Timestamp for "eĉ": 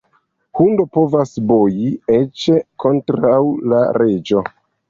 2.15-2.47